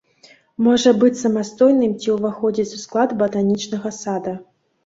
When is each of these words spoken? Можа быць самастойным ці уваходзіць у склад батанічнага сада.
Можа 0.67 0.93
быць 1.03 1.19
самастойным 1.25 1.93
ці 2.05 2.09
уваходзіць 2.15 2.75
у 2.81 2.81
склад 2.85 3.15
батанічнага 3.23 3.89
сада. 4.03 4.39